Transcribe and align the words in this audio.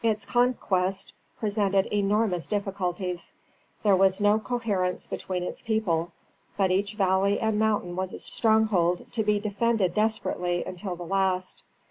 Its 0.03 0.25
conquest 0.25 1.13
presented 1.39 1.85
enormous 1.93 2.47
difficulties. 2.47 3.31
There 3.83 3.95
was 3.95 4.19
no 4.19 4.39
coherence 4.39 5.05
between 5.05 5.43
its 5.43 5.61
people; 5.61 6.11
but 6.57 6.71
each 6.71 6.95
valley 6.95 7.39
and 7.39 7.59
mountain 7.59 7.95
was 7.95 8.11
a 8.11 8.17
stronghold 8.17 9.05
to 9.11 9.21
be 9.23 9.39
defended 9.39 9.93
desperately 9.93 10.63
until 10.65 10.95
the 10.95 11.05
last. 11.05 11.63